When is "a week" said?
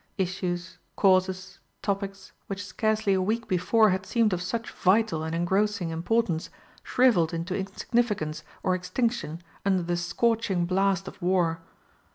3.13-3.47